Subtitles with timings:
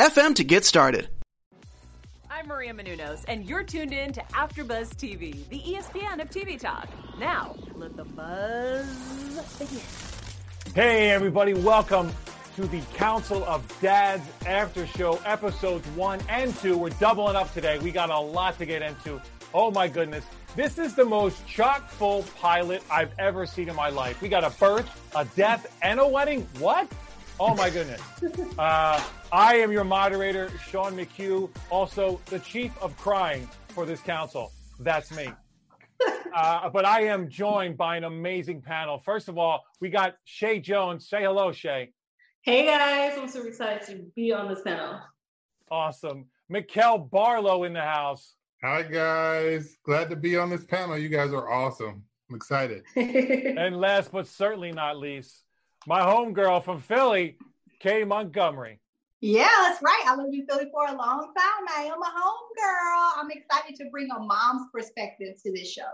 [0.00, 1.10] FM to get started.
[2.30, 6.88] I'm Maria Menounos, and you're tuned in to AfterBuzz TV, the ESPN of TV talk.
[7.18, 9.82] Now, let the buzz begin.
[10.74, 11.52] Hey, everybody!
[11.52, 12.10] Welcome
[12.56, 16.78] to the Council of Dads After Show, episodes one and two.
[16.78, 17.78] We're doubling up today.
[17.78, 19.20] We got a lot to get into.
[19.52, 20.24] Oh my goodness.
[20.56, 24.22] This is the most chock full pilot I've ever seen in my life.
[24.22, 26.48] We got a birth, a death, and a wedding.
[26.58, 26.90] What?
[27.42, 28.02] Oh my goodness.
[28.58, 34.52] Uh, I am your moderator, Sean McHugh, also the chief of crying for this council.
[34.78, 35.30] That's me.
[36.36, 38.98] Uh, but I am joined by an amazing panel.
[38.98, 41.08] First of all, we got Shay Jones.
[41.08, 41.92] Say hello, Shay.
[42.42, 45.00] Hey guys, I'm super excited to be on this panel.
[45.70, 46.26] Awesome.
[46.52, 48.34] Mikkel Barlow in the house.
[48.62, 50.98] Hi guys, glad to be on this panel.
[50.98, 52.04] You guys are awesome.
[52.28, 52.82] I'm excited.
[52.96, 55.42] and last but certainly not least,
[55.86, 57.36] my homegirl from Philly,
[57.78, 58.80] Kay Montgomery.
[59.20, 60.02] Yeah, that's right.
[60.06, 61.66] I lived in Philly for a long time.
[61.76, 63.12] I am a homegirl.
[63.16, 65.88] I'm excited to bring a mom's perspective to this show.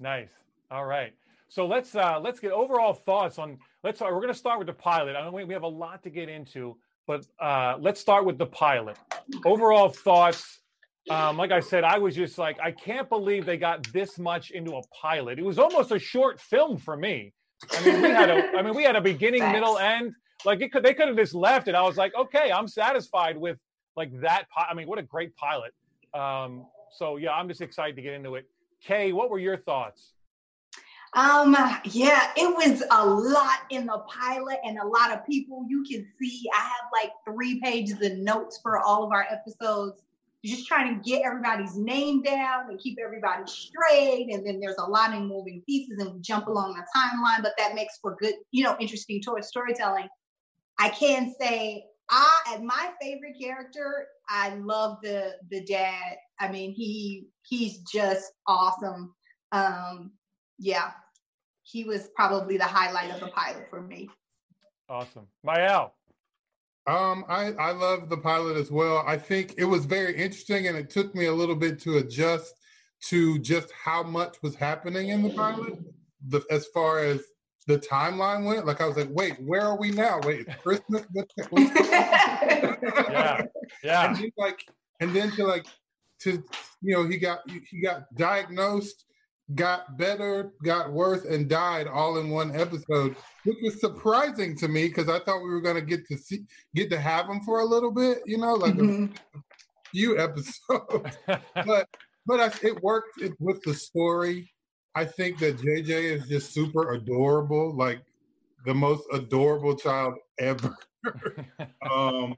[0.00, 0.30] Nice.
[0.70, 1.12] All right.
[1.48, 5.14] So let's uh let's get overall thoughts on let's we're gonna start with the pilot.
[5.14, 8.46] I know we have a lot to get into, but uh let's start with the
[8.46, 8.96] pilot.
[9.44, 10.60] Overall thoughts.
[11.08, 14.50] Um, like I said, I was just like, I can't believe they got this much
[14.50, 15.38] into a pilot.
[15.38, 17.32] It was almost a short film for me.
[17.72, 19.54] I mean, we had a, I mean, we had a beginning, Thanks.
[19.54, 20.14] middle, end.
[20.44, 21.74] Like it could, they could have just left it.
[21.74, 23.58] I was like, okay, I'm satisfied with
[23.96, 24.44] like that.
[24.56, 25.72] I mean, what a great pilot.
[26.14, 28.46] Um, so yeah, I'm just excited to get into it.
[28.82, 30.12] Kay, what were your thoughts?
[31.14, 35.64] Um, yeah, it was a lot in the pilot and a lot of people.
[35.68, 40.02] You can see I have like three pages of notes for all of our episodes
[40.50, 44.28] just trying to get everybody's name down and keep everybody straight.
[44.30, 47.52] And then there's a lot of moving pieces and we jump along the timeline, but
[47.58, 50.08] that makes for good, you know, interesting storytelling.
[50.78, 56.16] I can say I at my favorite character, I love the the dad.
[56.38, 59.14] I mean, he he's just awesome.
[59.52, 60.12] Um,
[60.58, 60.90] yeah,
[61.62, 64.08] he was probably the highlight of the pilot for me.
[64.88, 65.26] Awesome.
[65.42, 65.94] Mael.
[66.86, 69.02] Um, I, I love the pilot as well.
[69.06, 72.54] I think it was very interesting and it took me a little bit to adjust
[73.08, 75.78] to just how much was happening in the pilot.
[76.28, 77.22] The, as far as
[77.66, 80.20] the timeline went, like I was like, wait, where are we now?
[80.24, 81.04] Wait, Christmas?
[81.52, 83.42] yeah,
[83.82, 84.14] yeah.
[84.14, 84.60] And like,
[85.00, 85.66] and then to like,
[86.20, 86.42] to
[86.82, 89.04] you know, he got he got diagnosed
[89.54, 94.88] got better, got worse, and died all in one episode, which was surprising to me
[94.88, 97.60] because I thought we were going to get to see, get to have him for
[97.60, 99.12] a little bit, you know, like mm-hmm.
[99.34, 99.42] a, a,
[99.92, 101.16] few episodes.
[101.26, 101.88] but
[102.26, 104.52] but I, it worked it, with the story.
[104.96, 108.00] I think that JJ is just super adorable, like
[108.64, 110.74] the most adorable child ever.
[111.90, 112.34] um,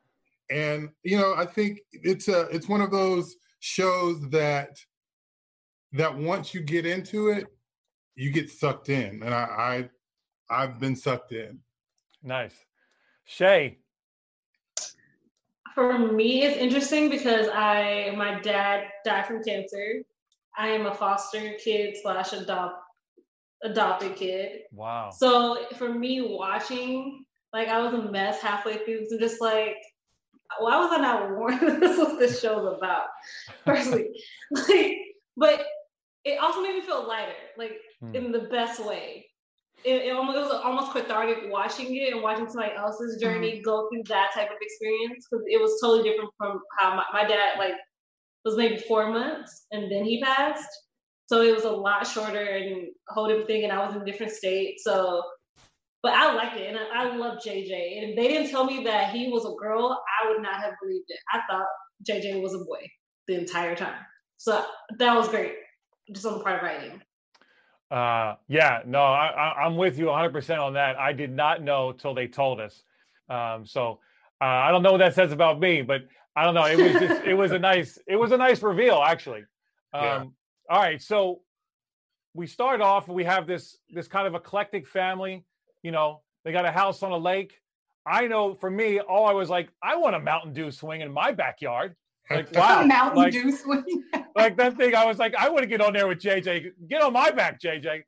[0.50, 4.78] and you know, I think it's a it's one of those shows that
[5.92, 7.46] that once you get into it,
[8.14, 9.88] you get sucked in, and I,
[10.50, 11.60] I I've been sucked in.
[12.22, 12.64] Nice,
[13.24, 13.78] Shay.
[15.74, 20.02] For me, it's interesting because I my dad died from cancer.
[20.56, 22.82] I am a foster kid slash adopt
[23.62, 24.62] adopted kid.
[24.72, 25.10] Wow.
[25.10, 29.76] So for me, watching like I was a mess halfway through, so just like
[30.58, 33.06] why was I not warned this was what this show's about?
[33.64, 34.08] Personally,
[34.50, 34.96] like,
[35.36, 35.64] but
[36.24, 38.14] it also made me feel lighter, like hmm.
[38.14, 39.26] in the best way.
[39.84, 43.20] It, it, almost, it was almost cathartic watching it and watching somebody else's hmm.
[43.20, 43.62] journey mm-hmm.
[43.62, 47.28] go through that type of experience because it was totally different from how my, my
[47.28, 47.74] dad like
[48.44, 50.68] was maybe four months and then he passed.
[51.26, 54.04] So it was a lot shorter and whole different thing, and I was in a
[54.04, 54.76] different state.
[54.80, 55.22] So,
[56.02, 57.98] but I liked it, and I, I love JJ.
[57.98, 60.72] And if they didn't tell me that he was a girl, I would not have
[60.82, 61.18] believed it.
[61.30, 61.66] I thought
[62.08, 62.80] JJ was a boy
[63.26, 64.00] the entire time.
[64.38, 64.64] So
[64.98, 65.52] that was great
[66.12, 67.02] just on the part of writing.
[67.90, 70.98] Uh, yeah, no, I, am with you 100% on that.
[70.98, 72.82] I did not know till they told us.
[73.30, 74.00] Um, so
[74.40, 76.02] uh, I don't know what that says about me, but
[76.36, 76.66] I don't know.
[76.66, 79.44] It was just, it was a nice, it was a nice reveal actually.
[79.94, 80.24] Um, yeah.
[80.70, 81.40] All right, so
[82.34, 83.08] we start off.
[83.08, 85.44] We have this this kind of eclectic family.
[85.82, 87.54] You know, they got a house on a lake.
[88.06, 91.12] I know for me, all I was like, I want a Mountain Dew swing in
[91.12, 91.96] my backyard.
[92.30, 92.84] Like, A wow.
[92.84, 94.04] Mountain like, Dew swing.
[94.38, 96.72] Like that thing, I was like, I want to get on there with JJ.
[96.88, 98.02] Get on my back, JJ.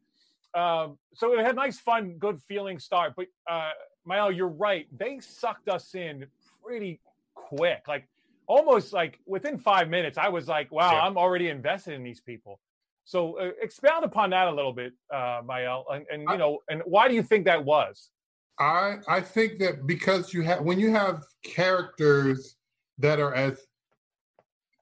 [0.54, 3.14] Um, so it had a nice, fun, good feeling start.
[3.16, 3.70] But uh,
[4.06, 4.86] Mael, you're right.
[4.96, 6.26] They sucked us in
[6.64, 7.00] pretty
[7.34, 7.82] quick.
[7.86, 8.08] Like
[8.46, 11.00] almost like within five minutes, I was like, wow, Yeah.
[11.02, 12.58] I'm already invested in these people.
[13.04, 16.58] So uh, expound upon that a little bit, uh, Mael, and, and you I- know,
[16.68, 18.10] and why do you think that was?
[18.58, 22.56] I I think that because you have when you have characters
[22.98, 23.58] that are as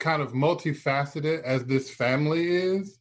[0.00, 2.98] kind of multifaceted as this family is,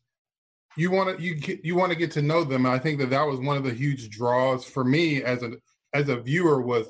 [0.78, 2.66] you want to you you want to get to know them.
[2.66, 5.54] And I think that that was one of the huge draws for me as a
[5.94, 6.88] as a viewer was,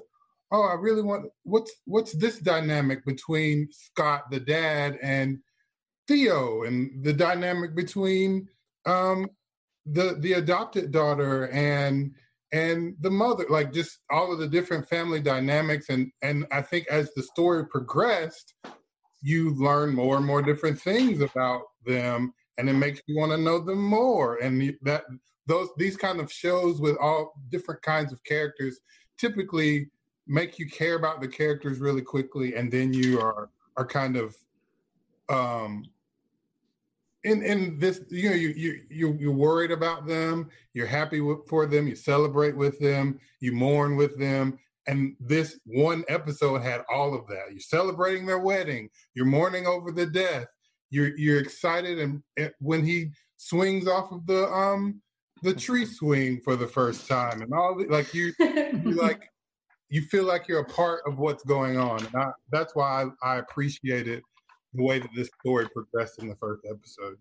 [0.52, 5.40] oh, I really want what's what's this dynamic between Scott the dad and
[6.08, 8.48] Theo, and the dynamic between
[8.86, 9.30] um,
[9.86, 12.14] the the adopted daughter and
[12.52, 16.88] and the mother like just all of the different family dynamics and and i think
[16.88, 18.54] as the story progressed
[19.28, 23.38] you learn more and more different things about them and it makes you want to
[23.38, 25.04] know them more and that
[25.48, 28.80] those these kind of shows with all different kinds of characters
[29.18, 29.90] typically
[30.28, 34.34] make you care about the characters really quickly and then you are are kind of
[35.28, 35.84] um
[37.26, 41.46] in in this you know you you you you're worried about them you're happy with,
[41.50, 46.82] for them you celebrate with them you mourn with them and this one episode had
[46.92, 47.52] all of that.
[47.52, 48.90] You're celebrating their wedding.
[49.14, 50.48] You're mourning over the death.
[50.90, 55.02] You're you're excited and, and when he swings off of the um
[55.44, 59.30] the tree swing for the first time and all the, like you you like
[59.90, 62.06] you feel like you're a part of what's going on.
[62.06, 64.22] And I, that's why I, I appreciated
[64.74, 67.18] the way that this story progressed in the first episode.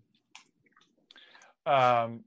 [1.65, 2.23] Um,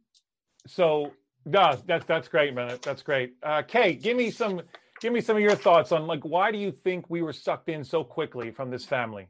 [0.67, 1.13] so
[1.45, 2.79] no, that's that's great, man.
[2.83, 3.35] That's great.
[3.43, 4.63] Uh, Kate, give me some
[5.01, 7.69] give me some of your thoughts on like why do you think we were sucked
[7.69, 9.27] in so quickly from this family?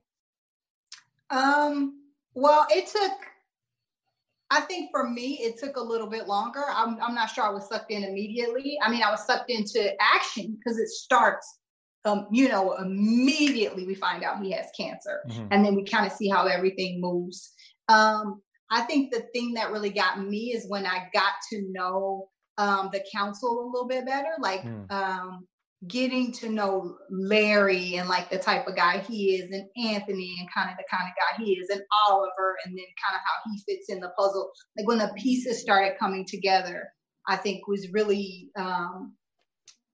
[1.30, 2.00] Um,
[2.34, 3.12] well, it took,
[4.50, 6.64] I think for me, it took a little bit longer.
[6.68, 8.78] I'm, I'm not sure I was sucked in immediately.
[8.82, 11.58] I mean, I was sucked into action because it starts,
[12.04, 15.20] um, you know, immediately we find out he has cancer.
[15.28, 15.48] Mhm.
[15.52, 17.52] And then we kind of see how everything moves.
[17.88, 18.42] Um,
[18.72, 22.28] I think the thing that really got me is when I got to know
[22.58, 24.90] um, the council a little bit better, like Mm.
[24.90, 25.46] um,
[25.88, 30.48] getting to know Larry and like the type of guy he is, and Anthony and
[30.54, 33.50] kind of the kind of guy he is, and Oliver, and then kind of how
[33.50, 34.50] he fits in the puzzle.
[34.76, 36.88] Like when the pieces started coming together,
[37.26, 39.14] I think was really um,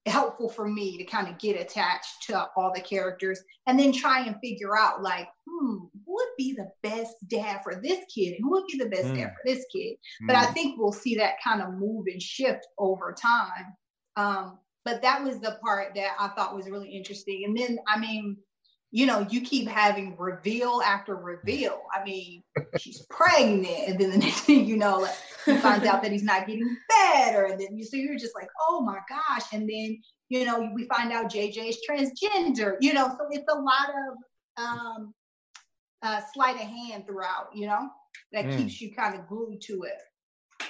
[0.07, 4.25] helpful for me to kind of get attached to all the characters and then try
[4.25, 8.39] and figure out like, hmm, who would be the best dad for this kid and
[8.43, 9.35] who would be the best dad Mm.
[9.35, 9.97] for this kid.
[10.27, 13.75] But I think we'll see that kind of move and shift over time.
[14.17, 17.43] Um, but that was the part that I thought was really interesting.
[17.45, 18.37] And then, I mean,
[18.93, 21.83] you know, you keep having reveal after reveal.
[21.93, 22.45] I mean,
[22.79, 26.23] she's pregnant, and then the next thing you know, like, he finds out that he's
[26.23, 29.99] not getting better, and then you so you're just like, oh my gosh, and then
[30.29, 32.77] you know we find out JJ is transgender.
[32.81, 35.15] You know, so it's a lot of um,
[36.03, 37.49] uh, sleight of hand throughout.
[37.55, 37.89] You know,
[38.33, 38.57] that Mm.
[38.57, 39.99] keeps you kind of glued to it.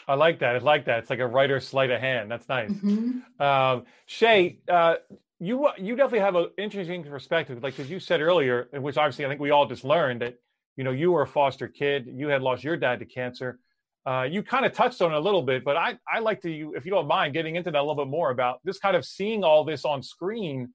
[0.09, 0.57] I like that.
[0.57, 1.01] I like that.
[1.01, 2.31] It's like a writer's sleight of hand.
[2.31, 2.71] That's nice.
[2.71, 3.41] Mhm.
[3.41, 4.97] Um, Shay, uh,
[5.39, 9.29] you you definitely have an interesting perspective, like as you said earlier, which obviously I
[9.29, 10.39] think we all just learned that
[10.77, 13.59] you know you were a foster kid, you had lost your dad to cancer.
[14.07, 16.51] Uh, you kind of touched on it a little bit, but I I like to,
[16.51, 18.97] you, if you don't mind, getting into that a little bit more about this kind
[18.97, 20.73] of seeing all this on screen,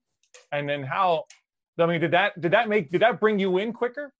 [0.52, 1.24] and then how.
[1.78, 4.12] I mean, did that did that make did that bring you in quicker?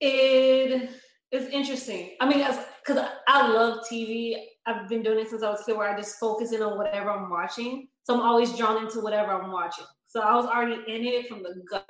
[0.00, 0.90] It
[1.30, 2.16] is interesting.
[2.20, 2.46] I mean,
[2.86, 4.34] because I love TV.
[4.66, 6.76] I've been doing it since I was a kid, where I just focus in on
[6.76, 7.88] whatever I'm watching.
[8.04, 9.84] So I'm always drawn into whatever I'm watching.
[10.06, 11.86] So I was already in it from the gut,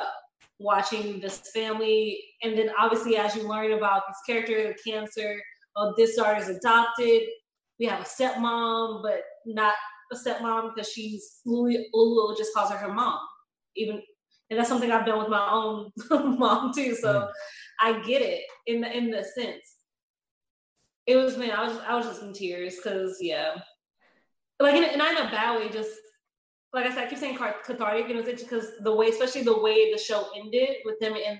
[0.58, 5.40] watching this family, and then obviously as you learn about this character, the cancer,
[5.76, 7.22] oh, this daughter is adopted.
[7.78, 9.74] We have a stepmom, but not
[10.12, 11.88] a stepmom because she's Luly
[12.36, 13.20] just calls her her mom,
[13.76, 14.02] even,
[14.50, 15.90] and that's something I've done with my own
[16.38, 16.94] mom too.
[16.94, 17.28] So.
[17.80, 19.76] I get it in the in the sense.
[21.06, 23.54] It was man, I was I was just in tears because yeah,
[24.58, 25.68] like in, and not in a bad way.
[25.68, 25.90] Just
[26.72, 29.60] like I said, I keep saying car- cathartic, and it's because the way, especially the
[29.60, 31.38] way the show ended with them in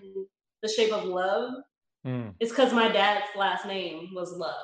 [0.63, 1.55] the shape of love.
[2.07, 4.55] Mm, It's because my dad's last name was Love.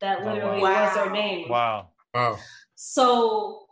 [0.00, 0.84] That Oh, literally wow.
[0.84, 1.48] was their name.
[1.48, 1.88] wow.
[2.14, 2.38] wow
[2.76, 3.66] So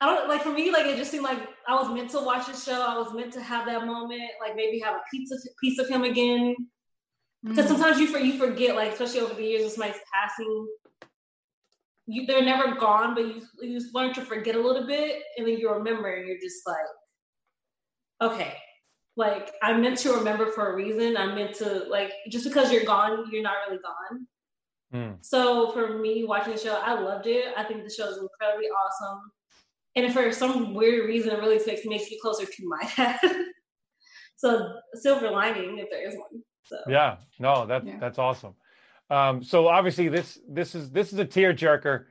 [0.00, 2.46] I don't like for me, like it just seemed like I was meant to watch
[2.46, 2.80] the show.
[2.80, 6.04] I was meant to have that moment, like maybe have a pizza piece of him
[6.04, 6.54] again.
[7.44, 7.68] Because Mm.
[7.68, 10.68] sometimes you for you forget, like especially over the years, this somebody's passing.
[12.10, 15.46] you, they're never gone, but you you just learn to forget a little bit, and
[15.46, 16.88] then you remember, and you're just like,
[18.32, 18.54] okay,
[19.16, 21.16] like I'm meant to remember for a reason.
[21.16, 24.26] I'm meant to like just because you're gone, you're not really gone.
[24.94, 25.16] Mm.
[25.20, 27.52] So for me, watching the show, I loved it.
[27.56, 29.20] I think the show is incredibly awesome,
[30.04, 33.18] and for some weird reason, it really makes makes me closer to my dad.
[34.36, 36.42] so silver lining, if there is one.
[36.64, 37.98] So yeah, no, that yeah.
[37.98, 38.54] that's awesome.
[39.10, 42.04] Um, so obviously this this is this is a tearjerker.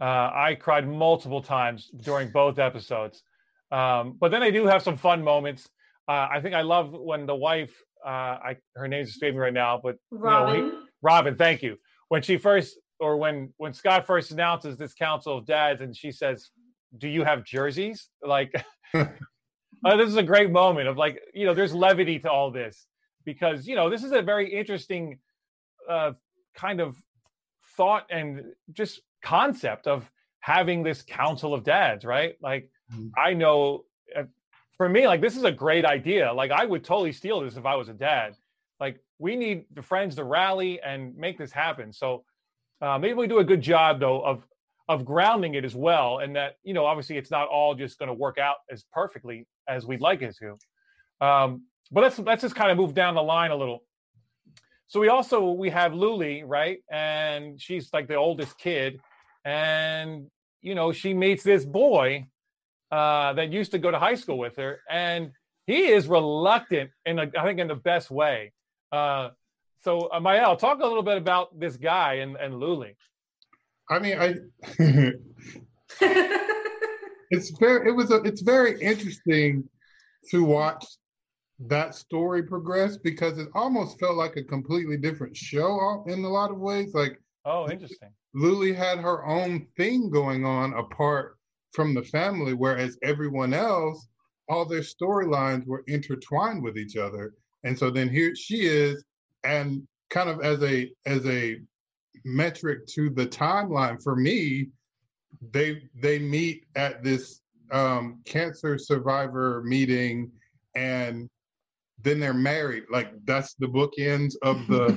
[0.00, 3.22] Uh, I cried multiple times during both episodes,
[3.70, 5.68] um, but then I do have some fun moments.
[6.08, 7.72] Uh, I think I love when the wife,
[8.04, 10.54] uh, I her name's escaping me right now, but Robin.
[10.54, 11.76] You know, he, Robin, thank you.
[12.08, 16.12] When she first, or when when Scott first announces this council of dads, and she
[16.12, 16.50] says,
[16.96, 18.52] "Do you have jerseys?" Like,
[18.94, 19.06] uh,
[19.96, 22.86] this is a great moment of like, you know, there's levity to all this
[23.24, 25.18] because you know this is a very interesting
[25.88, 26.12] uh,
[26.54, 26.96] kind of
[27.76, 32.36] thought and just concept of having this council of dads, right?
[32.42, 33.08] Like, mm-hmm.
[33.16, 33.84] I know
[34.16, 34.24] uh,
[34.76, 36.32] for me, like, this is a great idea.
[36.32, 38.34] Like, I would totally steal this if I was a dad.
[38.80, 41.92] Like, we need the friends to rally and make this happen.
[41.92, 42.24] So,
[42.80, 44.44] uh, maybe we do a good job though of
[44.92, 48.08] of grounding it as well, and that you know, obviously, it's not all just going
[48.08, 51.26] to work out as perfectly as we'd like it to.
[51.26, 53.82] Um, but let's let's just kind of move down the line a little.
[54.88, 56.78] So we also we have Luly, right?
[56.90, 59.00] And she's like the oldest kid,
[59.44, 60.26] and
[60.60, 62.26] you know she meets this boy
[62.90, 65.32] uh, that used to go to high school with her, and
[65.66, 68.52] he is reluctant in a, I think in the best way.
[68.90, 69.30] Uh,
[69.82, 72.96] so uh, Mael, talk a little bit about this guy and, and Luly.
[73.92, 74.36] I mean, I
[77.30, 79.68] it's very it was a, it's very interesting
[80.30, 80.86] to watch
[81.60, 86.50] that story progress because it almost felt like a completely different show in a lot
[86.50, 86.94] of ways.
[86.94, 88.08] Like, oh, interesting.
[88.34, 91.36] Luly had her own thing going on apart
[91.72, 94.08] from the family, whereas everyone else,
[94.48, 97.34] all their storylines were intertwined with each other.
[97.64, 99.04] And so then here she is,
[99.44, 101.60] and kind of as a as a
[102.24, 104.68] metric to the timeline for me,
[105.52, 107.40] they they meet at this
[107.72, 110.30] um, cancer survivor meeting,
[110.74, 111.28] and
[112.02, 112.84] then they're married.
[112.90, 114.88] Like that's the bookends of the,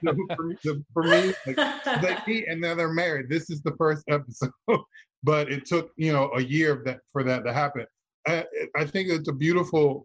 [0.00, 1.34] for, the for, me.
[1.46, 3.28] Like, they meet and then they're married.
[3.28, 4.50] This is the first episode,
[5.22, 7.86] but it took you know a year of that for that to happen.
[8.26, 8.44] I,
[8.74, 10.04] I think it's a beautiful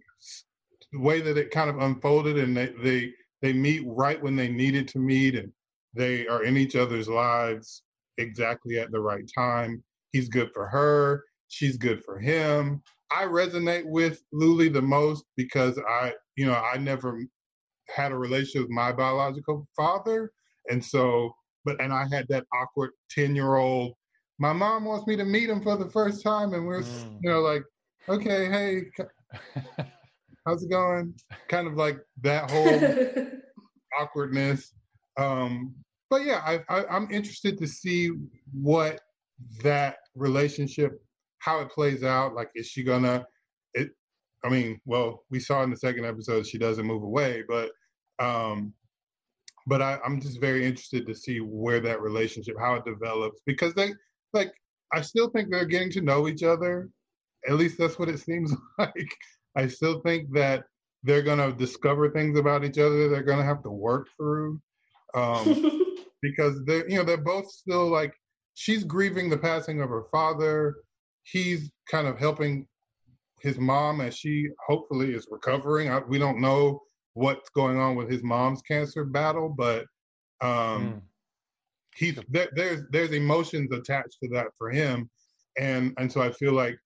[0.93, 4.87] way that it kind of unfolded, and they they they meet right when they needed
[4.89, 5.51] to meet, and
[5.93, 7.83] they are in each other's lives
[8.17, 9.83] exactly at the right time.
[10.11, 11.23] He's good for her.
[11.47, 12.81] She's good for him.
[13.11, 17.21] I resonate with Luly the most because I you know, I never
[17.93, 20.31] had a relationship with my biological father.
[20.69, 21.31] And so,
[21.65, 23.93] but, and I had that awkward 10 year old,
[24.39, 26.53] my mom wants me to meet him for the first time.
[26.53, 27.19] And we're, mm.
[27.21, 27.63] you know, like,
[28.09, 28.81] okay, hey,
[30.45, 31.13] how's it going?
[31.47, 33.29] Kind of like that whole
[33.99, 34.73] awkwardness.
[35.17, 35.75] Um,
[36.09, 38.11] but yeah, I, I'm interested to see
[38.51, 38.99] what
[39.63, 41.01] that relationship,
[41.39, 42.35] how it plays out.
[42.35, 43.25] Like, is she gonna,
[43.73, 43.91] it,
[44.43, 47.71] I mean, well, we saw in the second episode she doesn't move away, but
[48.19, 48.73] um,
[49.67, 53.73] but I, I'm just very interested to see where that relationship, how it develops, because
[53.73, 53.93] they
[54.33, 54.51] like
[54.93, 56.89] I still think they're getting to know each other.
[57.47, 59.15] At least that's what it seems like.
[59.55, 60.65] I still think that
[61.03, 63.07] they're gonna discover things about each other.
[63.07, 64.59] They're gonna have to work through
[65.13, 65.81] um,
[66.21, 68.13] because they're you know they're both still like
[68.53, 70.75] she's grieving the passing of her father.
[71.23, 72.67] He's kind of helping
[73.39, 75.89] his mom as she hopefully is recovering.
[75.89, 76.81] I, we don't know
[77.13, 79.85] what's going on with his mom's cancer battle, but
[80.41, 81.01] um, mm.
[81.95, 85.09] he's there, there's there's emotions attached to that for him,
[85.59, 86.77] and and so I feel like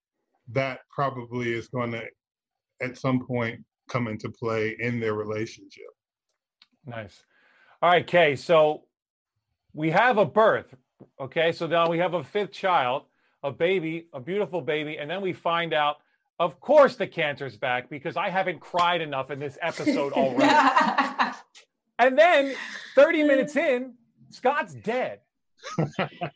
[0.53, 2.03] that probably is going to
[2.81, 5.89] at some point come into play in their relationship.
[6.85, 7.23] Nice.
[7.85, 8.35] All right, Kay.
[8.35, 8.85] So
[9.71, 10.73] we have a birth.
[11.21, 13.03] Okay, so now we have a fifth child,
[13.43, 15.97] a baby, a beautiful baby, and then we find out
[16.39, 21.37] of course, the cancer's back because I haven't cried enough in this episode already.
[21.99, 22.55] and then
[22.95, 23.93] 30 minutes in,
[24.31, 25.19] Scott's dead.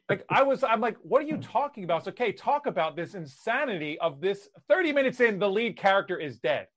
[0.08, 2.06] like I was, I'm like, what are you talking about?
[2.06, 4.50] So, okay, talk about this insanity of this.
[4.68, 6.68] 30 minutes in, the lead character is dead.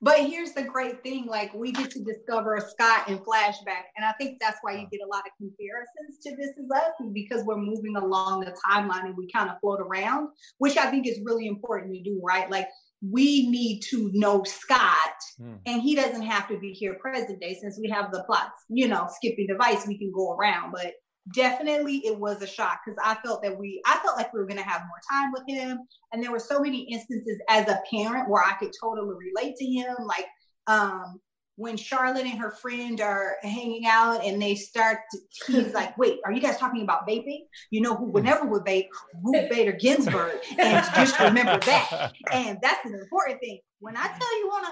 [0.00, 3.86] But here's the great thing like, we get to discover Scott in flashback.
[3.96, 6.92] And I think that's why you get a lot of comparisons to This Is Us,
[7.12, 10.28] because we're moving along the timeline and we kind of float around,
[10.58, 12.50] which I think is really important to do, right?
[12.50, 12.68] Like,
[13.10, 15.54] we need to know Scott, hmm.
[15.66, 18.88] and he doesn't have to be here present day since we have the plots, you
[18.88, 20.72] know, skipping device, we can go around.
[20.72, 20.92] But
[21.32, 24.46] definitely it was a shock because I felt that we, I felt like we were
[24.46, 25.80] going to have more time with him.
[26.12, 29.64] And there were so many instances as a parent where I could totally relate to
[29.64, 29.94] him.
[30.06, 30.26] Like,
[30.66, 31.20] um,
[31.56, 36.18] when Charlotte and her friend are hanging out and they start, to, he's like, wait,
[36.24, 37.42] are you guys talking about vaping?
[37.70, 38.26] You know who would mm.
[38.26, 38.88] never would vape?
[39.22, 40.38] Ruth Bader Ginsburg.
[40.58, 42.12] And just remember that.
[42.32, 43.60] And that's an important thing.
[43.78, 44.64] When I tell you on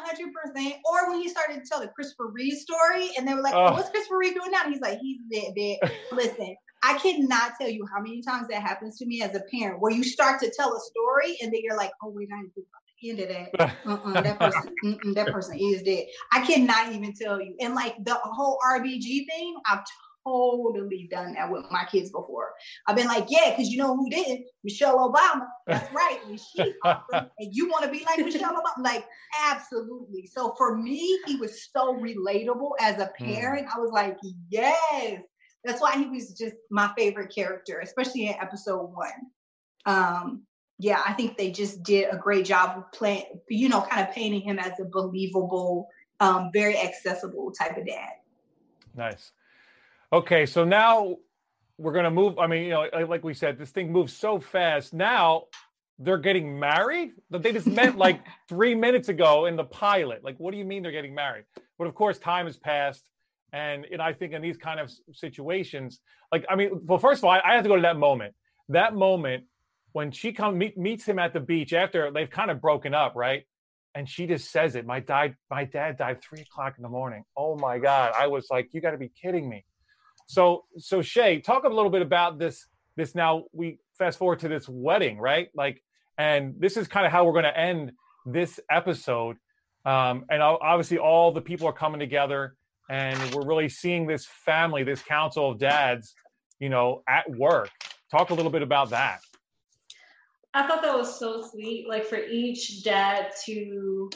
[0.57, 3.55] 100%, or when he started to tell the Christopher Reeve story and they were like,
[3.55, 3.73] oh.
[3.73, 4.65] what's Christopher Reeve doing now?
[4.65, 5.93] And he's like, he's dead, dead.
[6.13, 9.81] Listen, I cannot tell you how many times that happens to me as a parent
[9.81, 12.55] where you start to tell a story and then you're like, oh, wait, I didn't
[13.05, 13.77] end of that.
[13.87, 16.07] Uh-uh, that person, that person is dead.
[16.33, 17.55] I cannot even tell you.
[17.61, 19.85] And like the whole RBG thing, I've
[20.25, 22.53] totally done that with my kids before.
[22.87, 24.43] I've been like, yeah, because you know who did?
[24.65, 25.47] Michelle Obama.
[25.67, 26.19] That's right.
[26.29, 28.85] And she and you want to be like Michelle Obama?
[28.85, 29.07] Like,
[29.45, 30.27] absolutely.
[30.27, 33.25] So for me, he was so relatable as a hmm.
[33.25, 33.67] parent.
[33.67, 33.77] Mm.
[33.77, 34.19] I was like,
[34.49, 35.21] yes.
[35.65, 39.11] That's why he was just my favorite character, especially in episode one.
[39.87, 40.43] Um,
[40.83, 44.13] yeah, I think they just did a great job of playing, you know, kind of
[44.13, 48.11] painting him as a believable, um, very accessible type of dad.
[48.97, 49.31] Nice.
[50.13, 51.19] Okay, so now
[51.79, 52.37] we're gonna move.
[52.37, 54.93] I mean, you know, like we said, this thing moves so fast.
[54.93, 55.45] Now
[56.01, 57.13] they're getting married.
[57.31, 60.25] They just met like three minutes ago in the pilot.
[60.25, 61.45] Like, what do you mean they're getting married?
[61.79, 63.09] But of course, time has passed.
[63.53, 66.01] And, and I think in these kind of situations,
[66.33, 68.35] like, I mean, well, first of all, I, I have to go to that moment.
[68.71, 69.45] That moment
[69.93, 73.15] when she come meet, meets him at the beach after they've kind of broken up,
[73.15, 73.45] right?
[73.95, 74.87] And she just says it.
[74.87, 77.25] My dad, My dad died three o'clock in the morning.
[77.37, 78.13] Oh my god!
[78.19, 79.65] I was like, you got to be kidding me.
[80.27, 82.67] So so Shay, talk a little bit about this.
[82.97, 85.49] This now we fast forward to this wedding, right?
[85.55, 85.83] Like,
[86.17, 87.93] and this is kind of how we're going to end
[88.27, 89.37] this episode.
[89.85, 92.55] Um, and obviously, all the people are coming together,
[92.89, 96.15] and we're really seeing this family, this council of dads,
[96.61, 97.71] you know, at work.
[98.11, 99.21] Talk a little bit about that.
[100.55, 101.89] I thought that was so sweet.
[101.89, 104.11] Like for each dad to,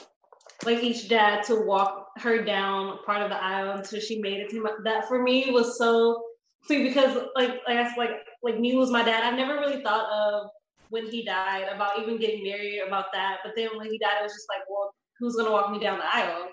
[0.64, 4.50] like each dad to walk her down part of the aisle until she made it
[4.50, 4.69] to him.
[4.84, 6.23] That for me was so
[6.67, 8.10] sweet because like like I like
[8.43, 9.23] like me was my dad.
[9.23, 10.50] I never really thought of
[10.91, 13.39] when he died about even getting married about that.
[13.43, 15.99] But then when he died, it was just like, well, who's gonna walk me down
[15.99, 16.49] the aisle?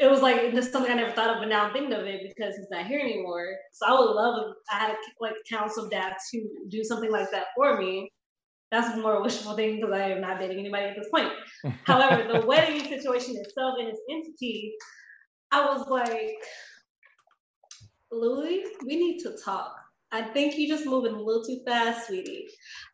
[0.00, 2.22] It was like just something I never thought of, but now I'm thinking of it
[2.22, 3.56] because he's not here anymore.
[3.72, 7.46] So I would love if I had like council dads to do something like that
[7.56, 8.10] for me
[8.70, 11.32] that's more wishful thing because I am not dating anybody at this point.
[11.84, 14.72] However, the wedding situation itself and its entity,
[15.50, 16.36] I was like,
[18.12, 19.74] Louis, we need to talk.
[20.12, 22.48] I think you're just moving a little too fast, sweetie.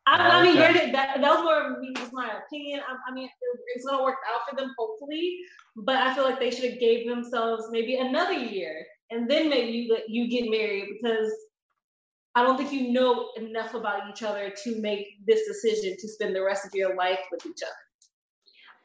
[0.06, 2.80] I, I mean, that, that was more of me, just my opinion.
[2.86, 5.38] I, I mean, it, it's gonna work out for them, hopefully.
[5.76, 9.72] But I feel like they should have gave themselves maybe another year, and then maybe
[9.72, 11.32] you you get married because
[12.36, 16.36] I don't think you know enough about each other to make this decision to spend
[16.36, 17.72] the rest of your life with each other.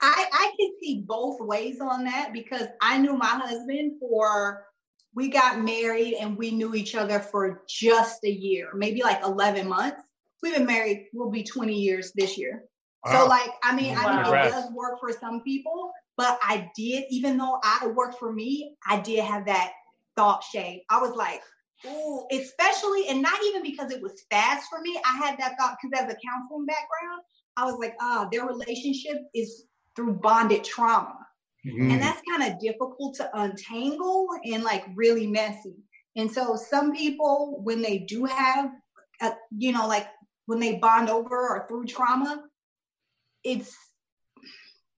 [0.02, 4.66] I, I can see both ways on that because I knew my husband for
[5.14, 9.68] we got married and we knew each other for just a year, maybe like 11
[9.68, 10.02] months.
[10.42, 12.64] We've been married, we'll be 20 years this year.
[13.06, 13.12] Wow.
[13.12, 14.08] So, like, I mean, wow.
[14.08, 18.18] I know it does work for some people, but I did, even though I worked
[18.18, 19.74] for me, I did have that
[20.16, 20.84] thought shade.
[20.90, 21.42] I was like,
[21.88, 25.00] Ooh, especially, and not even because it was fast for me.
[25.06, 27.22] I had that thought because as a counseling background,
[27.58, 29.66] I was like, ah, their relationship is
[29.96, 31.18] through bonded trauma.
[31.66, 31.92] Mm-hmm.
[31.92, 35.76] And that's kind of difficult to untangle and like really messy.
[36.16, 38.72] And so some people, when they do have,
[39.22, 40.08] a, you know, like
[40.46, 42.44] when they bond over or through trauma,
[43.44, 43.76] it's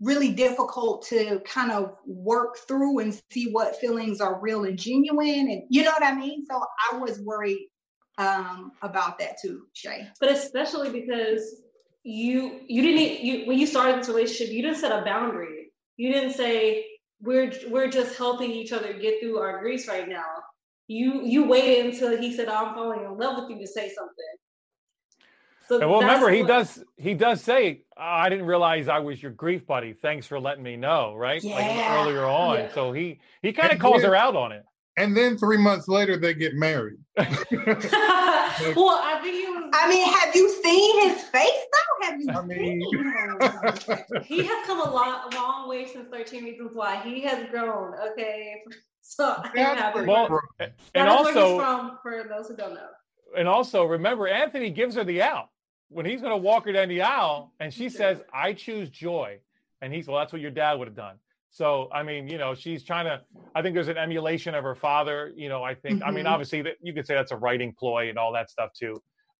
[0.03, 5.49] really difficult to kind of work through and see what feelings are real and genuine
[5.49, 6.45] and you know what i mean?
[6.49, 6.61] So
[6.91, 7.69] i was worried
[8.17, 10.07] um, about that too shay.
[10.19, 11.61] But especially because
[12.03, 15.71] you you didn't you when you started this relationship you didn't set a boundary.
[15.97, 16.85] You didn't say
[17.21, 20.25] we're we're just helping each other get through our griefs right now.
[20.87, 24.35] You you waited until he said i'm falling in love with you to say something
[25.67, 28.99] so and well, remember, what, he does he does say, oh, "I didn't realize I
[28.99, 29.93] was your grief buddy.
[29.93, 31.55] Thanks for letting me know." Right, yeah.
[31.55, 32.57] like earlier on.
[32.57, 32.73] Yeah.
[32.73, 34.63] So he he kind of calls then, her out on it.
[34.97, 36.97] And then three months later, they get married.
[37.17, 39.71] well, I think he was.
[39.73, 42.07] I mean, have you seen his face though?
[42.07, 42.29] Have you?
[42.29, 42.81] I mean,
[44.23, 46.97] he has come a long, long way since Thirteen Reasons Why.
[46.97, 47.93] He has grown.
[48.11, 48.61] Okay,
[49.01, 50.39] so I'm well,
[50.93, 52.87] and also from for those who don't know.
[53.35, 55.49] And also remember, Anthony gives her the out
[55.93, 59.39] when he's going to walk her down the aisle and she says, I choose joy.
[59.81, 61.15] And he's, well, that's what your dad would have done.
[61.49, 63.21] So I mean, you know, she's trying to.
[63.53, 65.31] I think there's an emulation of her father.
[65.35, 66.01] You know, I think.
[66.03, 66.29] I mean, Mhm.
[66.31, 68.95] obviously, that you could say that's a writing ploy and all that stuff too.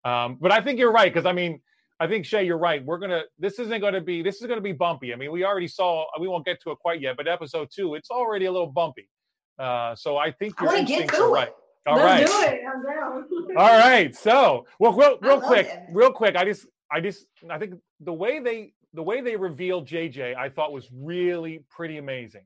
[0.06, 1.60] Um, but I think you're right because I mean,
[2.00, 2.86] I think Shay, you're right.
[2.86, 3.24] We're gonna.
[3.40, 4.22] This isn't going to be.
[4.22, 5.12] This is going to be bumpy.
[5.12, 6.06] I mean, we already saw.
[6.20, 9.10] We won't get to it quite yet, but episode two, it's already a little bumpy.
[9.58, 11.32] Uh, so I think I your wanna get instincts to are it.
[11.32, 11.54] right.
[11.86, 12.22] All right.
[12.22, 12.62] Let's do it.
[12.68, 13.28] I'm down.
[13.58, 14.16] All right.
[14.16, 15.84] So, well, real, real quick, it.
[15.92, 16.36] real quick.
[16.36, 20.50] I just, I just, I think the way they, the way they revealed JJ, I
[20.50, 22.44] thought was really pretty amazing.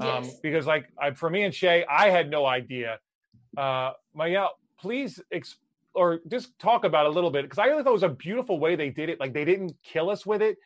[0.00, 2.98] Um, because like I, for me and Shay, I had no idea.
[3.56, 4.48] Uh, Mayel,
[4.80, 5.56] please, ex-
[5.94, 8.08] or just talk about it a little bit because I really thought it was a
[8.08, 9.20] beautiful way they did it.
[9.20, 10.56] Like they didn't kill us with it.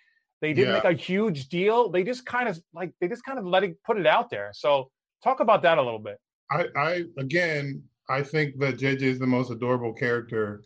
[0.41, 0.81] They didn't Yeah.
[0.83, 1.91] make a huge deal.
[1.91, 4.51] They just kind of like they just kind of let it put it out there.
[4.55, 4.91] So
[5.23, 6.19] talk about that a little bit.
[6.51, 10.63] I, I again, I think that JJ is the most adorable character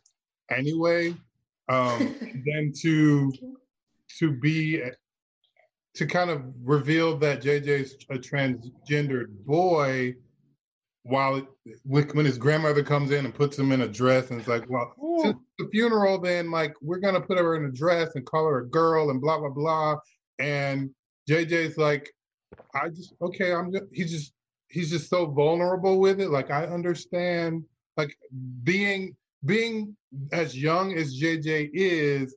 [0.50, 1.14] anyway.
[1.68, 2.14] Um,
[2.46, 3.32] then to
[4.18, 4.82] to be
[5.94, 10.14] to kind of reveal that JJ's a transgendered boy
[11.04, 11.42] while
[11.84, 14.94] when his grandmother comes in and puts him in a dress and it's like, well,
[15.22, 18.58] since the funeral, then like we're gonna put her in a dress and call her
[18.58, 19.96] a girl and blah blah blah.
[20.38, 20.90] And
[21.28, 22.12] JJ's like,
[22.74, 24.32] I just okay, I'm just, he's just
[24.72, 26.30] he's just so vulnerable with it.
[26.30, 27.64] Like I understand,
[27.96, 28.16] like
[28.64, 29.96] being being
[30.32, 32.34] as young as JJ is,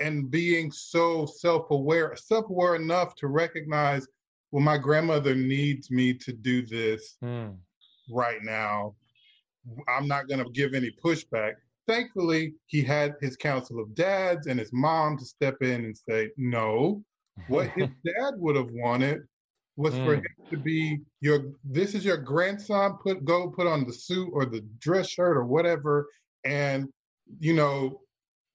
[0.00, 4.06] and being so self-aware, self-aware enough to recognize,
[4.50, 7.50] well, my grandmother needs me to do this hmm.
[8.10, 8.94] right now.
[9.88, 11.54] I'm not going to give any pushback.
[11.86, 16.30] Thankfully, he had his council of dads and his mom to step in and say,
[16.36, 17.02] no,
[17.48, 19.22] what his dad would have wanted
[19.76, 20.16] was for Mm.
[20.16, 24.44] him to be your this is your grandson put go put on the suit or
[24.44, 26.08] the dress shirt or whatever.
[26.44, 26.88] And
[27.40, 28.00] you know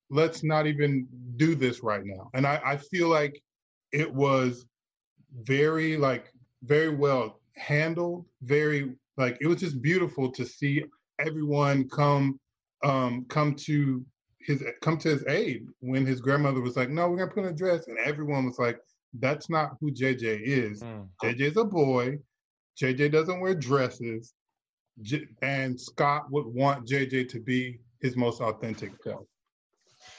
[0.10, 2.29] let's not even do this right now.
[2.34, 3.41] And i i feel like
[3.91, 4.65] it was
[5.43, 6.32] very like
[6.63, 10.84] very well handled very like it was just beautiful to see
[11.19, 12.39] everyone come
[12.84, 14.03] um come to
[14.39, 17.51] his come to his aid when his grandmother was like no we're gonna put on
[17.51, 17.88] a dress.
[17.88, 18.79] And everyone was like
[19.19, 21.08] that's not who jj is Mm.
[21.24, 22.17] jj's a boy
[22.82, 24.34] jj doesn't wear dresses
[25.02, 29.26] J- and scott would want jj to be his most authentic self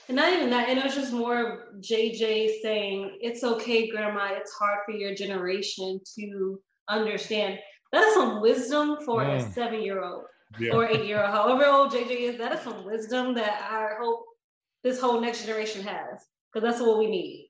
[0.09, 4.31] And not even that, and it was just more of JJ saying, It's okay, grandma,
[4.33, 7.61] it's hard for your generation to understand.
[7.93, 9.53] That's some wisdom for a Mm.
[9.53, 10.25] seven year old
[10.59, 12.39] yeah or eight year old, however old JJ is.
[12.39, 14.25] That is some wisdom that I hope
[14.83, 17.50] this whole next generation has, because that's what we need.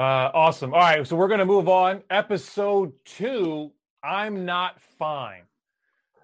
[0.00, 0.72] Uh, awesome.
[0.72, 2.02] All right, so we're gonna move on.
[2.08, 3.70] Episode two.
[4.02, 5.42] I'm not fine.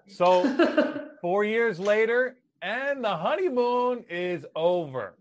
[0.07, 5.13] So four years later, and the honeymoon is over.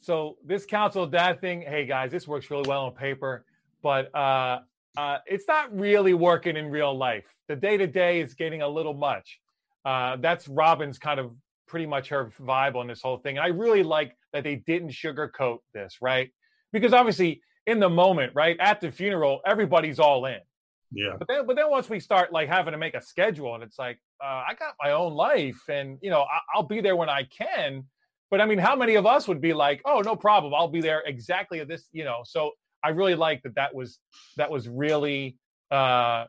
[0.00, 3.44] So this council dad thing, hey guys, this works really well on paper,
[3.80, 4.62] but uh,
[4.96, 7.32] uh, it's not really working in real life.
[7.46, 9.38] The day to day is getting a little much.
[9.84, 11.30] Uh, that's Robin's kind of
[11.68, 13.38] pretty much her vibe on this whole thing.
[13.38, 16.32] I really like that they didn't sugarcoat this, right?
[16.72, 20.40] Because obviously, in the moment, right at the funeral, everybody's all in.
[20.92, 23.62] yeah But then, but then once we start like having to make a schedule, and
[23.62, 26.96] it's like, uh, I got my own life, and you know, I, I'll be there
[26.96, 27.84] when I can.
[28.30, 30.80] But I mean, how many of us would be like, oh, no problem, I'll be
[30.80, 32.22] there exactly at this, you know?
[32.24, 33.54] So I really like that.
[33.54, 33.98] That was
[34.36, 35.36] that was really.
[35.70, 36.26] Uh,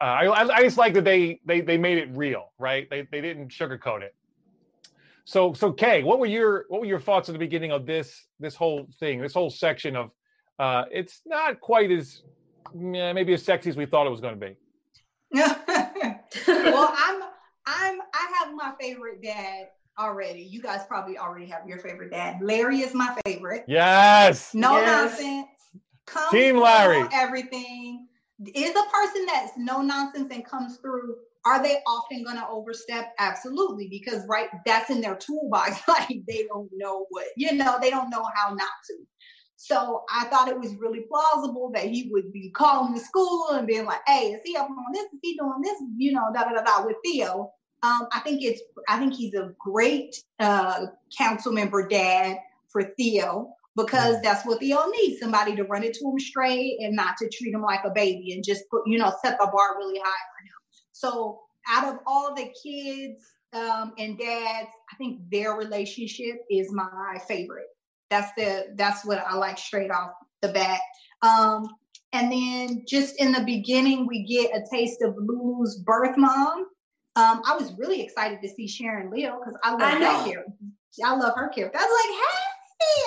[0.00, 2.88] uh, I, I just like that they they they made it real, right?
[2.90, 4.14] They they didn't sugarcoat it.
[5.24, 8.26] So so Kay, what were your what were your thoughts at the beginning of this
[8.40, 10.10] this whole thing, this whole section of?
[10.58, 12.22] Uh, it's not quite as
[12.74, 14.56] maybe as sexy as we thought it was going to be.
[15.32, 17.22] well, I'm
[17.66, 20.42] I'm I have my favorite dad already.
[20.42, 22.38] You guys probably already have your favorite dad.
[22.42, 23.64] Larry is my favorite.
[23.68, 24.54] Yes.
[24.54, 25.18] No Yes.
[25.18, 25.46] nonsense.
[26.06, 27.06] Come Team Larry.
[27.12, 28.08] Everything
[28.54, 31.16] is a person that's no nonsense and comes through.
[31.44, 33.12] Are they often going to overstep?
[33.18, 35.80] Absolutely, because right, that's in their toolbox.
[35.88, 37.78] Like they don't know what you know.
[37.80, 38.94] They don't know how not to.
[39.56, 43.66] So I thought it was really plausible that he would be calling the school and
[43.66, 45.04] being like, "Hey, is he up on this?
[45.12, 45.76] Is he doing this?
[45.96, 47.52] You know, da da da da." With Theo,
[47.82, 48.60] um, I think it's.
[48.88, 52.38] I think he's a great uh, council member dad
[52.70, 56.94] for Theo because that's what Theo needs somebody to run it to him straight and
[56.94, 59.76] not to treat him like a baby and just put, you know, set the bar
[59.78, 60.24] really high.
[61.02, 67.20] So, out of all the kids um, and dads, I think their relationship is my
[67.26, 67.66] favorite.
[68.10, 70.12] That's the that's what I like straight off
[70.42, 70.80] the bat.
[71.22, 71.66] Um,
[72.12, 76.66] and then just in the beginning, we get a taste of Luly's birth mom.
[77.16, 80.30] Um, I was really excited to see Sharon Leal because I love I that know.
[80.30, 80.52] character.
[81.04, 81.78] I love her character.
[81.78, 82.61] I was like, hey,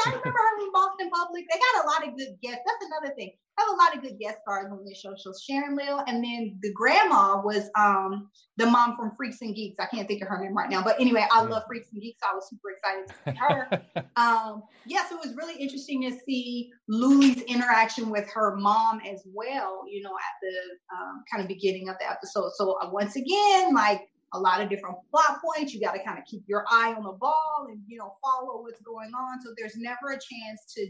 [0.06, 1.46] I remember her in Boston Public.
[1.52, 2.62] They got a lot of good guests.
[2.66, 3.32] That's another thing.
[3.58, 5.14] I have a lot of good guest stars on this show.
[5.16, 9.78] So Sharon Leal, and then the grandma was um the mom from Freaks and Geeks.
[9.80, 12.20] I can't think of her name right now, but anyway, I love Freaks and Geeks.
[12.22, 14.10] So I was super excited to see her.
[14.18, 19.24] um, yeah, so it was really interesting to see Luly's interaction with her mom as
[19.34, 19.84] well.
[19.90, 22.52] You know, at the um, kind of beginning of the episode.
[22.56, 24.02] So uh, once again, like
[24.36, 25.74] a lot of different plot points.
[25.74, 28.62] You got to kind of keep your eye on the ball and you know follow
[28.62, 29.42] what's going on.
[29.42, 30.88] So there's never a chance to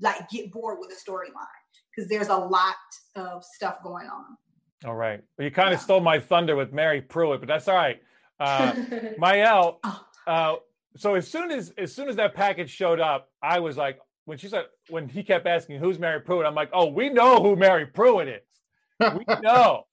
[0.00, 1.46] like get bored with a storyline
[1.94, 2.74] because there's a lot
[3.14, 4.36] of stuff going on.
[4.84, 5.20] All right.
[5.38, 5.84] Well, you kind of yeah.
[5.84, 8.00] stole my thunder with Mary Pruitt, but that's all right.
[8.38, 8.74] Uh,
[9.18, 10.06] Mael, oh.
[10.26, 10.54] uh,
[10.96, 14.38] so as soon as as soon as that package showed up, I was like, when
[14.38, 17.56] she said when he kept asking who's Mary Pruitt, I'm like, oh, we know who
[17.56, 19.14] Mary Pruitt is.
[19.16, 19.84] We know.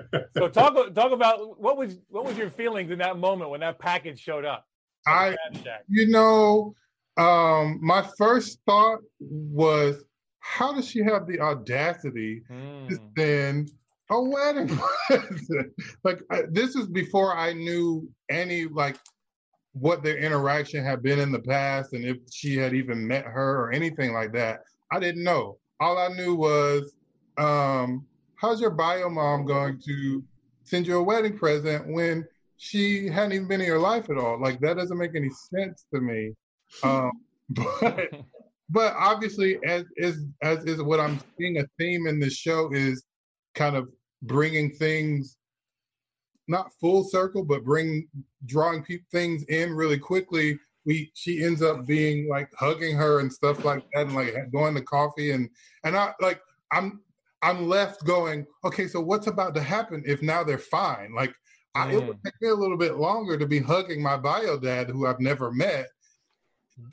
[0.36, 3.78] so talk talk about what was what was your feelings in that moment when that
[3.78, 4.66] package showed up?
[5.06, 5.36] I
[5.88, 6.74] you know,
[7.16, 10.04] um, my first thought was
[10.40, 12.88] how does she have the audacity mm.
[12.88, 13.70] to send
[14.10, 15.72] a wedding present?
[16.04, 18.96] like I, this is before I knew any like
[19.72, 23.62] what their interaction had been in the past and if she had even met her
[23.62, 24.60] or anything like that.
[24.92, 25.58] I didn't know.
[25.80, 26.92] All I knew was
[27.38, 28.04] um,
[28.42, 30.22] how's your bio mom going to
[30.64, 32.26] send you a wedding present when
[32.56, 34.38] she hadn't even been in your life at all?
[34.38, 36.32] Like that doesn't make any sense to me.
[36.82, 37.12] Um,
[37.50, 38.08] but
[38.70, 43.04] but obviously, as is as is what I'm seeing a theme in this show is
[43.54, 43.90] kind of
[44.22, 45.36] bringing things
[46.48, 48.08] not full circle, but bring
[48.46, 50.58] drawing pe- things in really quickly.
[50.86, 54.74] We she ends up being like hugging her and stuff like that, and like going
[54.76, 55.50] to coffee and
[55.84, 56.40] and I like
[56.72, 57.02] I'm
[57.42, 61.12] I'm left going, okay, so what's about to happen if now they're fine?
[61.14, 61.34] Like,
[61.74, 62.24] I, it would mm.
[62.24, 65.50] take me a little bit longer to be hugging my bio dad, who I've never
[65.50, 65.88] met.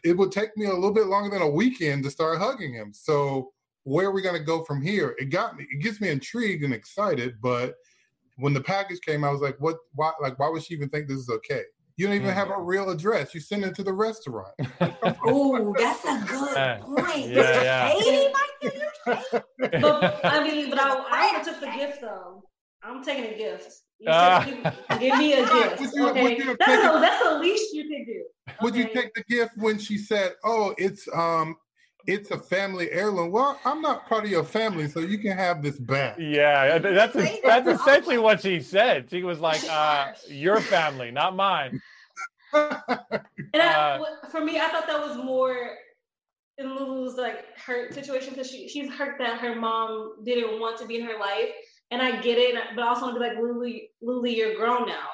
[0.04, 2.94] It would take me a little bit longer than a weekend to start hugging him.
[2.94, 3.52] So,
[3.84, 5.16] where are we going to go from here?
[5.18, 7.36] It got me, it gets me intrigued and excited.
[7.42, 7.76] But
[8.38, 11.08] when the package came, I was like, what, why, like, why would she even think
[11.08, 11.64] this is okay?
[11.98, 12.34] You don't even mm.
[12.34, 13.36] have a real address.
[13.36, 14.54] You send it to the restaurant.
[15.26, 17.28] oh, that's a good point.
[17.28, 17.94] Yeah,
[18.62, 18.80] yeah.
[19.82, 22.44] but I mean, but I, I took the gift though.
[22.82, 23.72] I'm taking a gift.
[24.08, 24.56] Uh, give,
[25.00, 25.80] give, me a gift.
[25.80, 28.24] Would you, okay, would you that's, a, that's the least you can do.
[28.48, 28.58] Okay?
[28.62, 31.58] Would you take the gift when she said, "Oh, it's um,
[32.08, 33.32] it's a family heirloom"?
[33.32, 36.18] Well, I'm not part of your family, so you can have this back.
[36.18, 39.10] Yeah, that's a, that's essentially what she said.
[39.10, 41.82] She was like, uh, "Your family, not mine."
[42.54, 45.78] and I, uh, for me, I thought that was more
[46.60, 50.86] in Luly's like hurt situation because she she's hurt that her mom didn't want to
[50.86, 51.50] be in her life,
[51.90, 54.86] and I get it, but I also want to be like Luly, Luly, you're grown
[54.86, 55.08] now.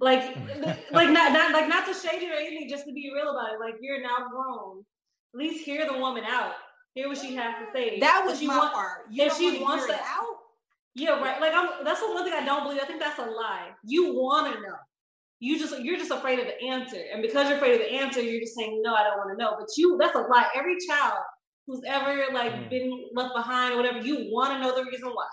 [0.00, 0.36] Like,
[0.90, 3.54] like not, not like not to shade you or anything, just to be real about
[3.54, 3.60] it.
[3.60, 4.84] Like you're now grown.
[5.34, 6.54] At least hear the woman out.
[6.94, 8.00] Hear what she has to say.
[8.00, 9.06] That was my want, part.
[9.10, 10.36] You if she wants to out.
[10.94, 11.40] Yeah, right.
[11.40, 11.84] Like I'm.
[11.84, 12.80] That's the one thing I don't believe.
[12.82, 13.70] I think that's a lie.
[13.84, 14.76] You want to know
[15.42, 17.02] you just you're just afraid of the answer.
[17.12, 19.42] And because you're afraid of the answer you're just saying no i don't want to
[19.42, 19.56] know.
[19.58, 20.46] But you that's a lie.
[20.54, 21.18] Every child
[21.66, 22.70] who's ever like mm.
[22.70, 25.26] been left behind or whatever you want to know the reason why.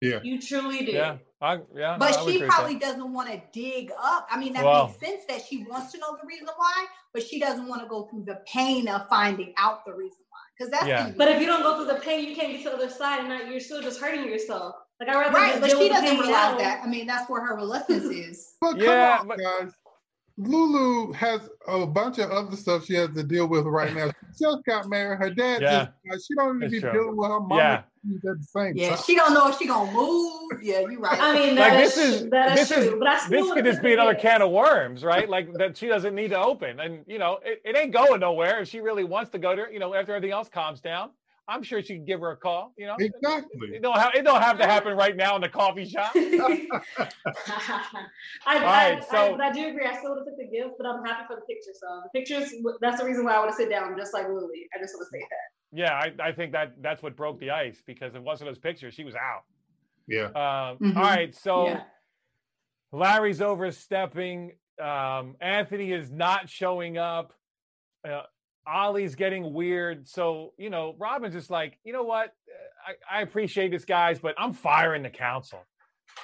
[0.00, 0.20] Yeah.
[0.22, 0.92] You truly do.
[0.92, 2.82] Yeah I, yeah but no, she probably that.
[2.82, 4.28] doesn't want to dig up.
[4.30, 7.24] I mean that well, makes sense that she wants to know the reason why but
[7.24, 10.70] she doesn't want to go through the pain of finding out the reason why because
[10.70, 11.12] that's yeah.
[11.16, 13.20] but if you don't go through the pain you can't get to the other side
[13.20, 16.58] and not, you're still just hurting yourself like I rather right, but she doesn't realize
[16.58, 16.80] that.
[16.82, 18.54] I mean, that's where her reluctance is.
[18.60, 19.72] But yeah, on, but, guys.
[20.40, 24.06] Luly has a bunch of other stuff she has to deal with right now.
[24.36, 25.18] She just got married.
[25.18, 25.88] Her dad yeah.
[26.12, 26.92] just she don't even be true.
[26.92, 27.74] dealing with her mom yeah.
[27.74, 28.98] at the same yeah, time.
[29.04, 30.62] she don't know if she gonna move.
[30.62, 31.18] Yeah, you're right.
[31.20, 34.40] I mean, like this is this is, true, is this could just be another can
[34.40, 35.28] of worms, right?
[35.28, 38.60] Like that she doesn't need to open, and you know it, it ain't going nowhere
[38.60, 39.66] if she really wants to go to.
[39.72, 41.10] You know, after everything else calms down.
[41.48, 42.74] I'm sure she can give her a call.
[42.76, 43.68] You know, exactly.
[43.74, 46.12] It don't have it don't have to happen right now in the coffee shop.
[46.14, 46.68] I,
[48.46, 49.86] I, right, so, I, I do agree.
[49.86, 51.70] I still want to took the gift, but I'm happy for the picture.
[51.74, 54.68] So the pictures, that's the reason why I want to sit down, just like Lily.
[54.76, 55.48] I just want to say that.
[55.72, 58.92] Yeah, I, I think that that's what broke the ice because it wasn't those pictures.
[58.94, 59.44] She was out.
[60.06, 60.26] Yeah.
[60.26, 60.98] Um, mm-hmm.
[60.98, 61.82] all right, so yeah.
[62.92, 64.52] Larry's overstepping.
[64.82, 67.32] Um, Anthony is not showing up.
[68.08, 68.22] Uh,
[68.68, 70.06] Ollie's getting weird.
[70.08, 72.32] So, you know, Robin's just like, you know what?
[72.86, 75.64] I, I appreciate this, guys, but I'm firing the council.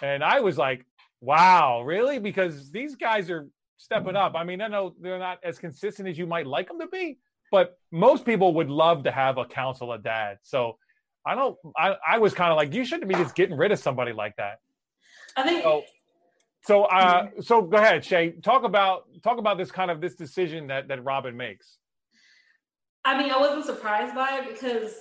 [0.02, 0.84] And I was like,
[1.20, 2.18] wow, really?
[2.18, 4.34] Because these guys are stepping up.
[4.34, 7.18] I mean, I know they're not as consistent as you might like them to be,
[7.50, 10.38] but most people would love to have a council of dad.
[10.42, 10.78] So
[11.26, 13.78] I don't, I, I was kind of like, you shouldn't be just getting rid of
[13.78, 14.58] somebody like that.
[15.36, 15.62] I think.
[15.62, 15.82] So,
[16.66, 18.30] so, uh, so go ahead, Shay.
[18.42, 21.78] Talk about talk about this kind of this decision that that Robin makes.
[23.04, 24.94] I mean, I wasn't surprised by it because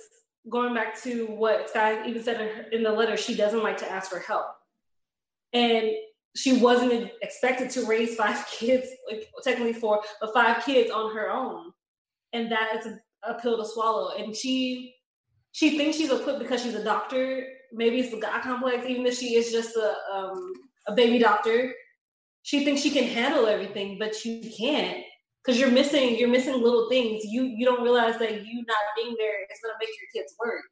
[0.48, 3.78] going back to what Sky even said in, her, in the letter, she doesn't like
[3.78, 4.46] to ask for help.
[5.52, 5.90] And
[6.36, 11.30] she wasn't expected to raise five kids, like technically four, but five kids on her
[11.30, 11.72] own.
[12.32, 14.16] And that is a, a pill to swallow.
[14.16, 14.94] And she
[15.52, 17.46] she thinks she's equipped because she's a doctor.
[17.72, 20.52] Maybe it's the God complex, even if she is just a um,
[20.88, 21.72] a baby doctor.
[22.42, 25.02] She thinks she can handle everything, but you can't
[25.44, 27.24] because you're missing you're missing little things.
[27.24, 30.62] You you don't realize that you not being there is gonna make your kids work.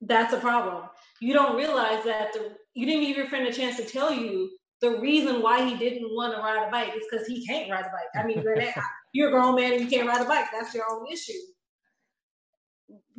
[0.00, 0.84] That's a problem.
[1.20, 4.50] You don't realize that the you didn't give your friend a chance to tell you
[4.80, 7.86] the reason why he didn't want to ride a bike is because he can't ride
[7.86, 8.22] a bike.
[8.22, 8.56] I mean, you're,
[9.12, 10.46] you're a grown man and you can't ride a bike.
[10.52, 11.32] That's your own issue.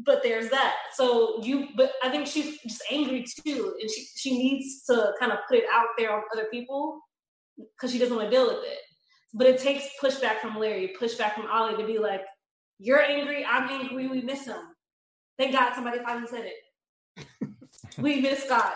[0.05, 0.75] But there's that.
[0.93, 5.31] So you, but I think she's just angry too, and she she needs to kind
[5.31, 6.99] of put it out there on other people
[7.57, 8.79] because she doesn't want to deal with it.
[9.35, 12.23] But it takes pushback from Larry, pushback from Ollie to be like,
[12.79, 14.55] "You're angry, I'm angry, we miss him."
[15.37, 17.49] Thank God somebody finally said it.
[17.97, 18.75] we miss Scott.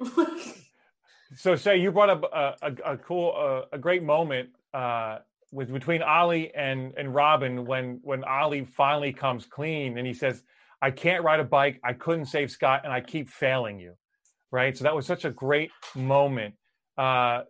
[1.36, 5.18] so, say you brought up a, a, a cool, uh, a great moment uh,
[5.50, 10.44] with between Ollie and and Robin when when Ollie finally comes clean and he says,
[10.80, 11.80] "I can't ride a bike.
[11.82, 13.94] I couldn't save Scott, and I keep failing you."
[14.52, 14.78] Right.
[14.78, 16.54] So that was such a great moment.
[16.96, 17.42] Uh,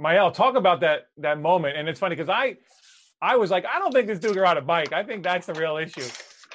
[0.00, 1.76] Mael, talk about that that moment.
[1.76, 2.56] And it's funny because I
[3.20, 4.92] I was like, I don't think this dude ride a bike.
[4.92, 6.08] I think that's the real issue.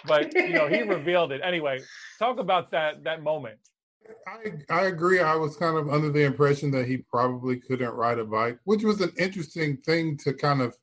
[0.06, 1.42] But you know, he revealed it.
[1.44, 1.80] Anyway,
[2.18, 3.60] talk about that that moment.
[4.28, 5.20] I, I agree.
[5.20, 8.84] I was kind of under the impression that he probably couldn't ride a bike, which
[8.84, 10.76] was an interesting thing to kind of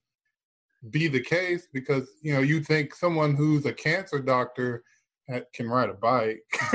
[0.91, 4.83] be the case because you know you think someone who's a cancer doctor
[5.53, 6.45] can ride a bike.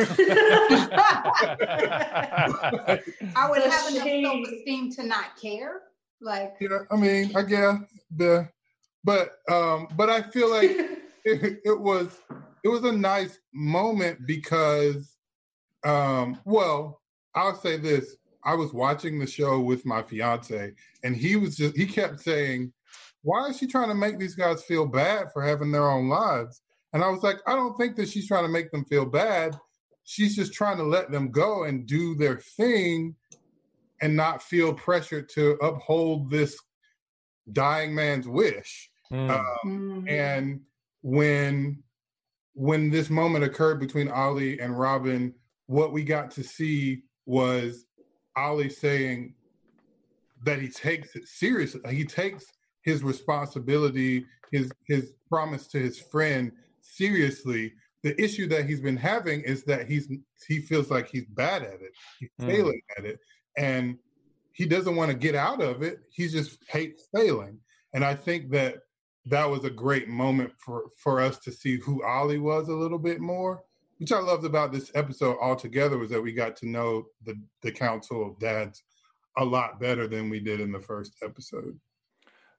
[3.35, 5.81] I would have enough self-esteem to not care.
[6.21, 7.77] Like, yeah, I mean, I guess
[8.15, 8.49] the,
[9.03, 10.71] but um, but I feel like
[11.25, 12.19] it, it was
[12.63, 15.17] it was a nice moment because
[15.83, 17.01] um, well,
[17.35, 18.15] I'll say this.
[18.43, 22.71] I was watching the show with my fiance, and he was just he kept saying,
[23.21, 26.61] Why is she trying to make these guys feel bad for having their own lives?
[26.93, 29.57] And I was like, I don't think that she's trying to make them feel bad.
[30.03, 33.15] She's just trying to let them go and do their thing
[34.01, 36.57] and not feel pressured to uphold this
[37.51, 38.89] dying man's wish.
[39.11, 39.29] Mm.
[39.29, 40.07] Um, mm-hmm.
[40.07, 40.61] And
[41.01, 41.83] when
[42.53, 45.33] when this moment occurred between Ollie and Robin,
[45.67, 47.85] what we got to see was
[48.35, 49.35] Ollie saying
[50.43, 51.81] that he takes it seriously.
[51.93, 52.45] He takes
[52.81, 56.51] his responsibility, his his promise to his friend
[56.95, 57.73] seriously.
[58.03, 60.07] The issue that he's been having is that he's
[60.47, 61.91] he feels like he's bad at it.
[62.19, 62.47] He's mm.
[62.47, 63.19] failing at it.
[63.57, 63.97] And
[64.53, 65.99] he doesn't want to get out of it.
[66.09, 67.59] He just hates failing.
[67.93, 68.79] And I think that
[69.25, 72.99] that was a great moment for for us to see who Ollie was a little
[72.99, 73.63] bit more
[73.97, 77.71] which I loved about this episode altogether was that we got to know the the
[77.71, 78.83] Council of Dads
[79.37, 81.79] a lot better than we did in the first episode.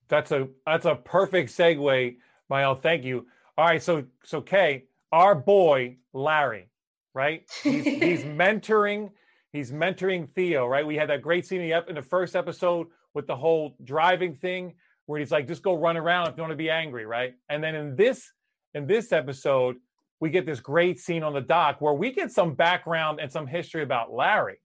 [0.08, 2.16] That's a that's a perfect segue,
[2.50, 2.74] Mael.
[2.74, 3.26] Thank you.
[3.58, 6.70] All right, so so Kay, our boy Larry,
[7.12, 7.42] right?
[7.64, 9.10] He's, he's mentoring.
[9.52, 10.86] He's mentoring Theo, right?
[10.86, 14.74] We had that great scene up in the first episode with the whole driving thing,
[15.06, 17.34] where he's like, "Just go run around if you want to be angry," right?
[17.48, 18.30] And then in this
[18.74, 19.74] in this episode,
[20.20, 23.48] we get this great scene on the dock where we get some background and some
[23.48, 24.60] history about Larry.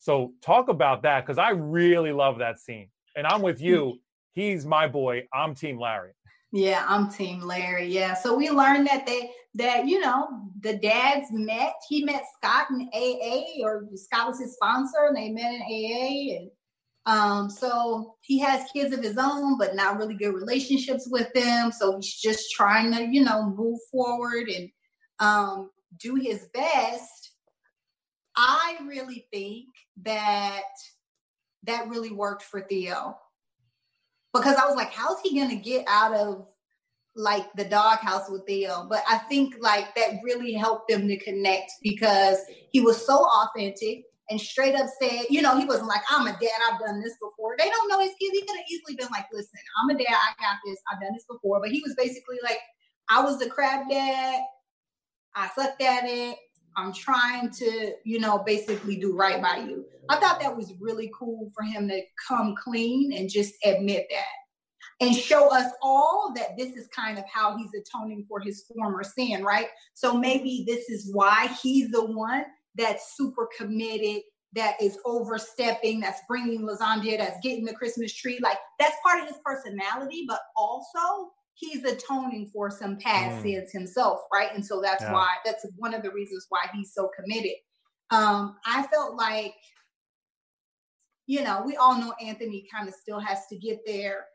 [0.00, 2.88] So talk about that because I really love that scene.
[3.14, 4.00] And I'm with you.
[4.32, 5.28] He's my boy.
[5.32, 6.15] I'm Team Larry.
[6.56, 7.86] Yeah, I'm Team Larry.
[7.86, 8.14] Yeah.
[8.14, 10.26] So we learned that they that you know
[10.60, 11.74] the dads met.
[11.86, 16.38] He met Scott in AA, or Scott was his sponsor, and they met in AA.
[16.38, 16.50] And
[17.04, 21.72] um, so he has kids of his own, but not really good relationships with them.
[21.72, 24.70] So he's just trying to, you know, move forward and
[25.18, 27.32] um, do his best,
[28.34, 29.66] I really think
[30.04, 30.62] that
[31.64, 33.18] that really worked for Theo.
[34.38, 36.46] Because I was like, how's he gonna get out of
[37.14, 38.86] like the doghouse with Theo?
[38.88, 42.38] But I think like that really helped them to connect because
[42.70, 46.32] he was so authentic and straight up said, you know, he wasn't like, I'm a
[46.32, 47.54] dad, I've done this before.
[47.58, 48.32] They don't know his kids.
[48.32, 51.12] He could have easily been like, listen, I'm a dad, I got this, I've done
[51.12, 51.60] this before.
[51.60, 52.58] But he was basically like,
[53.08, 54.40] I was the crab dad.
[55.34, 56.38] I sucked at it.
[56.76, 59.84] I'm trying to, you know, basically do right by you.
[60.08, 64.24] I thought that was really cool for him to come clean and just admit that
[65.00, 69.02] and show us all that this is kind of how he's atoning for his former
[69.02, 69.68] sin, right?
[69.94, 74.22] So maybe this is why he's the one that's super committed,
[74.54, 78.38] that is overstepping, that's bringing lasagna, that's getting the Christmas tree.
[78.42, 83.42] Like that's part of his personality, but also he's atoning for some past Mm.
[83.42, 84.54] sins himself, right?
[84.54, 85.12] And so that's Yeah.
[85.12, 87.56] why that's one of the reasons why he's so committed.
[88.10, 89.54] Um, I felt like,
[91.26, 94.26] you know, we all know Anthony kind of still has to get there.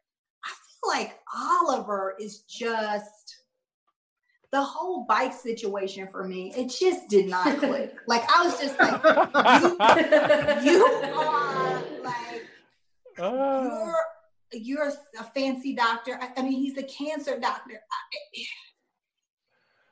[0.43, 3.37] I feel like Oliver is just
[4.51, 6.51] the whole bike situation for me.
[6.57, 7.95] It just did not click.
[8.07, 9.01] like I was just like,
[10.65, 12.43] you are like
[13.19, 13.61] Ah.
[13.63, 13.95] you're
[14.53, 16.17] you're a fancy doctor.
[16.21, 17.75] I, I mean, he's a cancer doctor.
[17.75, 18.43] I-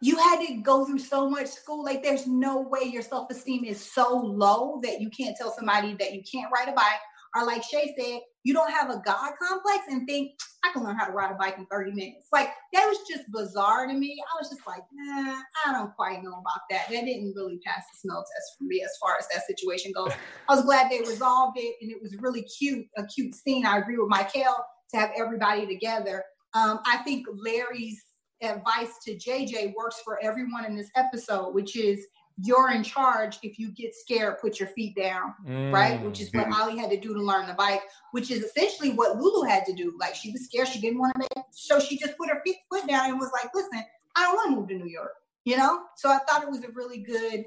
[0.02, 1.84] you had to go through so much school.
[1.84, 5.94] Like, there's no way your self esteem is so low that you can't tell somebody
[6.00, 7.02] that you can't ride a bike.
[7.36, 10.32] Or, like Shay said, you don't have a God complex and think,
[10.64, 12.28] I can learn how to ride a bike in 30 minutes.
[12.34, 14.22] Like, that was just bizarre to me.
[14.22, 16.90] I was just like, nah, I don't quite know about that.
[16.90, 20.12] That didn't really pass the smell test for me as far as that situation goes.
[20.50, 23.66] I was glad they resolved it, and it was really cute, a cute scene.
[23.66, 24.56] I agree with Michael
[24.92, 26.24] to have everybody together.
[26.54, 28.02] Um, I think Larry's
[28.42, 32.06] advice to JJ works for everyone in this episode, which is
[32.42, 33.38] you're in charge.
[33.44, 35.34] If you get scared, put your feet down,
[35.72, 36.00] right?
[36.00, 36.04] Mm.
[36.04, 37.82] Which is what Ollie had to do to learn the bike,
[38.12, 39.96] which is essentially what Luly had to do.
[40.00, 42.58] Like she was scared, she didn't want to make, so she just put her feet
[42.72, 43.84] foot down and was like, "Listen,
[44.16, 45.14] I don't want to move to New York,"
[45.46, 45.82] you know.
[45.98, 47.46] So I thought it was a really good.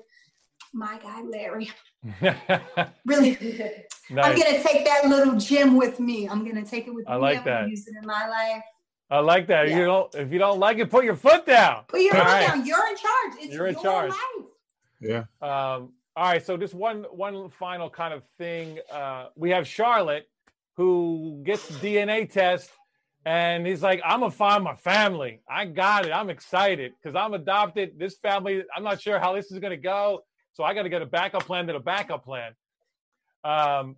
[0.75, 1.71] My guy Larry,
[3.05, 3.37] really
[4.11, 6.27] I'm gonna take that little gem with me.
[6.29, 7.21] I'm gonna take it with I me.
[7.21, 7.69] like I'm gonna that.
[7.69, 8.63] Use it in my life.
[9.11, 9.69] I like that.
[9.69, 9.77] Yeah.
[9.77, 11.85] You don't if you don't like it, put your foot down.
[11.89, 12.47] Put your All foot right.
[12.47, 12.65] down.
[12.65, 13.33] You're in charge.
[13.45, 14.11] It's You're in your charge.
[14.11, 14.42] life.
[15.03, 15.25] Yeah.
[15.41, 18.79] Um, all right, so just one one final kind of thing.
[18.91, 20.29] Uh, we have Charlotte
[20.77, 22.71] who gets DNA test,
[23.25, 25.41] and he's like, "I'm gonna find my family.
[25.49, 26.13] I got it.
[26.13, 27.99] I'm excited because I'm adopted.
[27.99, 30.23] This family, I'm not sure how this is gonna go,
[30.53, 32.53] so I got to get a backup plan to the backup plan."
[33.45, 33.97] Um,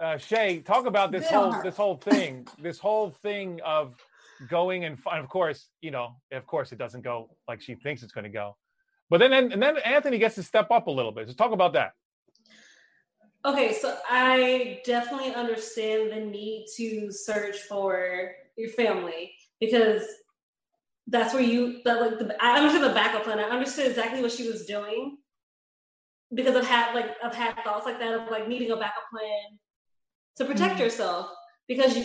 [0.00, 3.94] uh, Shay, talk about this Good whole this whole thing, this whole thing of
[4.48, 8.02] going and fi- of course, you know, of course, it doesn't go like she thinks
[8.02, 8.56] it's going to go.
[9.12, 11.28] But then, and then Anthony gets to step up a little bit.
[11.28, 11.92] So talk about that.
[13.44, 20.02] Okay, so I definitely understand the need to search for your family because
[21.08, 23.38] that's where you that like the, I understood the backup plan.
[23.38, 25.18] I understood exactly what she was doing
[26.32, 29.58] because I've had like I've had thoughts like that of like needing a backup plan
[30.36, 30.84] to protect mm-hmm.
[30.84, 31.28] yourself
[31.68, 32.04] because you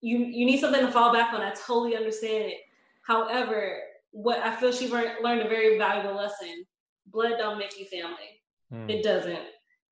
[0.00, 1.40] you you need something to fall back on.
[1.40, 2.58] I totally understand it.
[3.06, 3.78] However,
[4.18, 6.64] what I feel she learned, learned a very valuable lesson:
[7.06, 8.42] blood don't make you family.
[8.70, 8.90] Hmm.
[8.90, 9.46] It doesn't.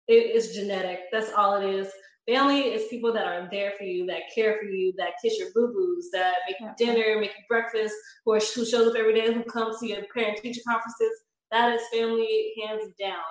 [0.08, 1.00] It is genetic.
[1.12, 1.88] That's all it is.
[2.28, 5.50] Family is people that are there for you, that care for you, that kiss your
[5.54, 9.14] boo boos, that make you dinner, make you breakfast, who, are, who shows up every
[9.14, 11.12] day, who comes to your parent teacher conferences.
[11.52, 13.22] That is family, hands down.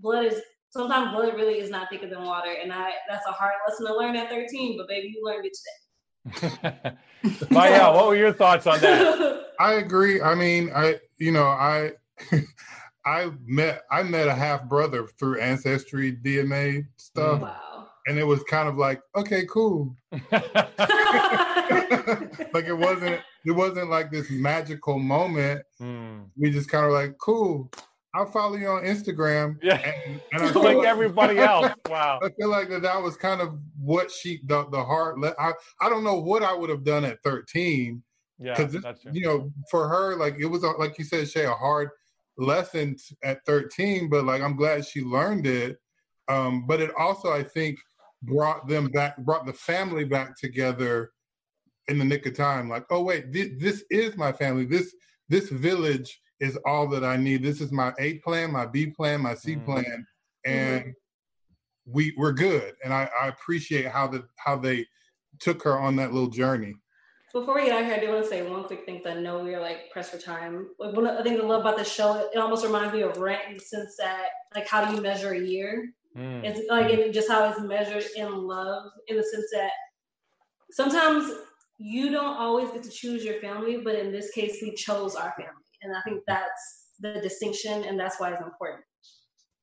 [0.00, 3.54] Blood is sometimes blood really is not thicker than water, and I that's a hard
[3.66, 4.76] lesson to learn at 13.
[4.76, 5.56] But baby, you learned it
[6.44, 6.96] today.
[7.50, 9.40] Maya, what were your thoughts on that?
[9.58, 9.64] today.
[9.70, 10.20] I agree.
[10.20, 11.92] I mean, I you know, I
[13.04, 17.88] I met I met a half brother through ancestry DNA stuff, wow.
[18.06, 19.94] and it was kind of like, okay, cool.
[22.52, 25.62] like it wasn't it wasn't like this magical moment.
[25.78, 26.20] Hmm.
[26.36, 27.70] We just kind of like, cool.
[28.14, 29.56] I'll follow you on Instagram.
[29.62, 29.76] Yeah,
[30.06, 31.72] And, and I feel like like- everybody else.
[31.88, 32.20] Wow.
[32.22, 35.18] I feel like that, that was kind of what she the the hard.
[35.18, 38.02] le- I I don't know what I would have done at thirteen
[38.42, 41.52] Yeah, because you know for her like it was a, like you said Shay a
[41.52, 41.90] hard
[42.38, 45.78] lesson t- at 13 but like i'm glad she learned it.
[46.28, 47.78] Um but it also i think
[48.22, 51.12] brought them back brought the family back together
[51.88, 52.68] in the nick of time.
[52.68, 54.66] Like oh wait thi- this is my family.
[54.66, 54.94] This
[55.28, 57.42] this village is all that i need.
[57.42, 59.64] This is my a plan my b plan my c Mhm.
[59.64, 60.06] plan
[60.44, 60.94] and
[61.86, 62.74] we we're good.
[62.84, 64.86] And i i appreciate how the how they
[65.40, 66.74] took her on that little journey
[67.32, 68.98] Before we get out here, I do want to say one quick thing.
[69.02, 70.74] 'cause I know we are like pressed for time.
[70.78, 73.16] Like one of the things I love about the show, it almost reminds me of
[73.16, 75.92] Rent in the sense that, like, how do you measure a year?
[76.14, 76.44] Hmm.
[76.44, 79.72] It's like in just how it's measured in love, in the sense that
[80.70, 81.32] sometimes
[81.78, 85.32] you don't always get to choose your family, but in this case, we chose our
[85.38, 88.84] family, and I think that's the distinction, and that's why it's important.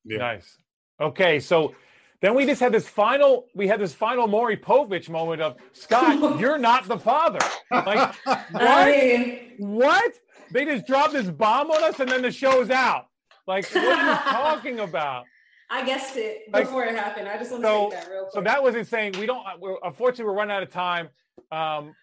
[0.05, 0.17] Yeah.
[0.17, 0.57] Nice.
[0.99, 1.75] Okay, so
[2.21, 6.39] then we just had this final, we had this final Maury Povich moment of Scott,
[6.39, 7.39] you're not the father.
[7.71, 8.39] Like, what?
[8.53, 10.13] I What?
[10.51, 13.05] They just dropped this bomb on us and then the show's out.
[13.47, 15.25] Like, what are you talking about?
[15.71, 17.27] I guessed it Like, before it happened.
[17.27, 18.33] I just want to so- say that real quick.
[18.33, 19.13] So that was insane.
[19.19, 21.09] We don't, we're, unfortunately, we're running out of time.
[21.51, 21.93] Um,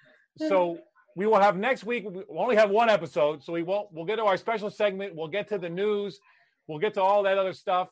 [0.48, 0.78] so
[1.16, 3.42] we will have next week, we only have one episode.
[3.42, 5.14] So we won't, we'll get to our special segment.
[5.16, 6.20] We'll get to the news.
[6.68, 7.88] We'll get to all that other stuff.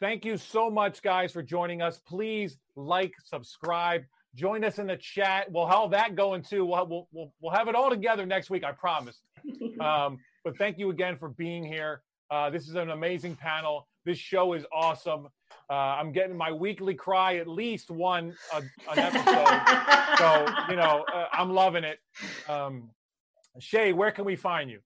[0.00, 1.98] Thank you so much, guys, for joining us.
[1.98, 5.50] Please like, subscribe, Join us in the chat.
[5.50, 6.64] We'll have that going too.
[6.64, 9.20] We'll, we'll, we'll, we'll have it all together next week, I promise.
[9.80, 12.02] Um, but thank you again for being here.
[12.30, 13.88] Uh, this is an amazing panel.
[14.04, 15.28] This show is awesome.
[15.70, 20.18] Uh, I'm getting my weekly cry at least one uh, an episode.
[20.18, 21.98] so you know, uh, I'm loving it.
[22.46, 22.90] Um,
[23.58, 24.80] Shay, where can we find you?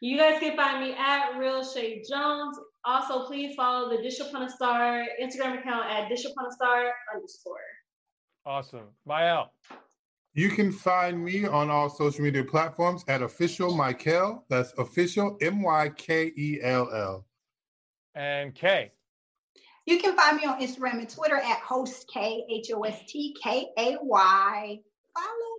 [0.00, 2.58] You guys can find me at Real Shay Jones.
[2.84, 6.92] Also, please follow the Dish Upon a Star Instagram account at Dish Upon a Star
[7.14, 7.56] underscore.
[8.44, 8.88] Awesome.
[9.06, 9.52] Mael.
[10.34, 14.42] You can find me on all social media platforms at official Mykell.
[14.48, 17.26] That's official M Y K E L L.
[18.14, 18.92] And Kay.
[19.86, 23.36] You can find me on Instagram and Twitter at host K H O S T
[23.42, 24.78] K A Y.
[25.14, 25.52] Follow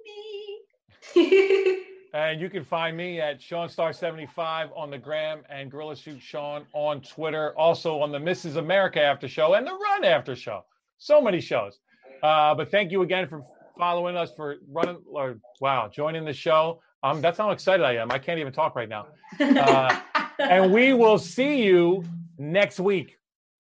[1.16, 1.84] me.
[2.14, 6.22] and you can find me at Sean Star 75 on the gram and Gorilla Shoot
[6.22, 7.58] Sean on Twitter.
[7.58, 8.56] Also on the Mrs.
[8.58, 10.64] America after show and the Run after show.
[11.00, 11.80] So many shows.
[12.22, 13.42] Uh, but thank you again for
[13.78, 16.82] following us, for running, or wow, joining the show.
[17.02, 18.12] Um, that's how excited I am.
[18.12, 19.08] I can't even talk right now.
[19.40, 20.00] Uh,
[20.40, 22.04] and we will see you
[22.38, 23.18] next week.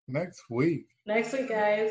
[0.08, 0.86] Next week.
[1.04, 1.90] Next week, guys.